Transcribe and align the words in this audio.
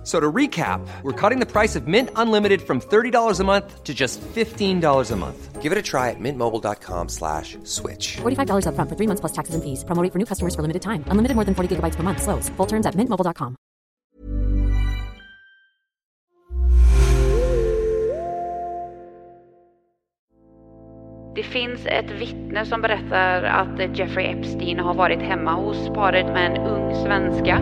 F- 0.00 0.06
So 0.06 0.18
to 0.18 0.32
recap, 0.32 0.80
we're 1.02 1.12
cutting 1.12 1.40
the 1.40 1.46
price 1.46 1.76
of 1.76 1.86
Mint 1.86 2.08
Unlimited 2.16 2.62
from 2.62 2.80
$30 2.80 3.38
a 3.40 3.44
month 3.44 3.84
to 3.84 3.92
just 3.92 4.18
$15 4.34 5.10
a 5.12 5.16
month. 5.16 5.60
Give 5.60 5.72
it 5.72 5.78
a 5.78 5.82
try 5.82 6.08
at 6.08 6.16
mintmobile.com 6.18 7.08
slash 7.10 7.58
switch. 7.64 8.16
$45 8.22 8.64
upfront 8.64 8.88
for 8.88 8.96
three 8.96 9.06
months 9.06 9.20
plus 9.20 9.32
taxes 9.32 9.54
and 9.54 9.62
fees. 9.62 9.84
Promo 9.84 10.02
rate 10.02 10.10
for 10.12 10.18
new 10.18 10.24
customers 10.24 10.54
for 10.54 10.62
limited 10.62 10.80
time. 10.80 11.04
Unlimited 11.12 11.34
more 11.36 11.44
than 11.44 11.54
40 11.54 11.76
gigabytes 11.76 11.96
per 11.96 12.02
month. 12.02 12.22
Slows. 12.22 12.48
Full 12.56 12.66
terms 12.66 12.86
at 12.86 12.94
mintmobile.com. 12.96 13.56
Det 21.34 21.42
finns 21.42 21.86
ett 21.86 22.10
vittne 22.10 22.66
som 22.66 22.82
berättar 22.82 23.42
att 23.42 23.98
Jeffrey 23.98 24.26
Epstein 24.26 24.78
har 24.78 24.94
varit 24.94 25.22
hemma 25.22 25.52
hos 25.54 25.88
paret 25.88 26.26
med 26.26 26.46
en 26.56 26.66
ung 26.66 26.94
svenska. 26.94 27.58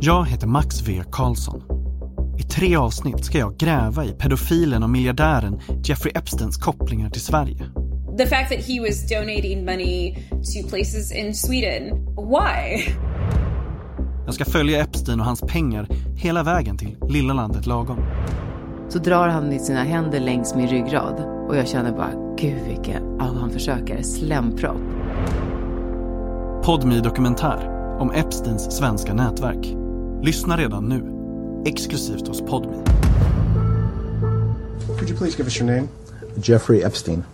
Jag 0.00 0.26
heter 0.26 0.46
Max 0.46 0.82
V 0.82 1.02
Karlsson. 1.10 1.62
I 2.38 2.42
tre 2.42 2.76
avsnitt 2.76 3.24
ska 3.24 3.38
jag 3.38 3.56
gräva 3.56 4.04
i 4.04 4.12
pedofilen 4.12 4.82
och 4.82 4.90
miljardären 4.90 5.60
Jeffrey 5.84 6.12
Epsteins 6.14 6.56
kopplingar 6.56 7.10
till 7.10 7.20
Sverige. 7.20 7.70
The 8.18 8.26
fact 8.26 8.50
that 8.50 8.64
he 8.64 8.80
was 8.80 9.08
donating 9.08 9.64
money 9.64 10.14
to 10.30 10.68
places 10.68 11.12
in 11.12 11.34
Sweden, 11.34 12.04
why? 12.16 12.92
Jag 14.24 14.34
ska 14.34 14.44
följa 14.44 14.82
Epstein 14.82 15.20
och 15.20 15.26
hans 15.26 15.40
pengar 15.40 15.88
hela 16.16 16.42
vägen 16.42 16.78
till 16.78 16.96
lilla 17.08 17.34
landet 17.34 17.66
lagom. 17.66 17.98
Så 18.88 18.98
drar 18.98 19.28
han 19.28 19.52
i 19.52 19.58
sina 19.58 19.84
händer 19.84 20.20
längs 20.20 20.54
min 20.54 20.68
ryggrad 20.68 21.24
och 21.48 21.56
jag 21.56 21.68
känner 21.68 21.92
bara, 21.92 22.36
gud 22.38 22.62
vilken, 22.68 23.16
ja, 23.18 23.24
han 23.40 23.50
försöker, 23.50 24.02
slempropp. 24.02 24.82
Podmi 26.64 27.00
dokumentär 27.00 27.68
om 28.00 28.10
Epsteins 28.10 28.76
svenska 28.76 29.14
nätverk. 29.14 29.77
Lyssna 30.22 30.56
redan 30.56 30.88
nu. 30.88 31.02
Exklusivt 31.64 32.28
hos 32.28 32.40
Podmi. 32.40 32.76
Could 34.98 35.08
you 35.08 35.16
please 35.16 35.36
give 35.36 35.46
us 35.46 35.58
your 35.58 35.70
name? 35.70 35.88
Jeffrey 36.40 36.84
Epstein. 36.84 37.24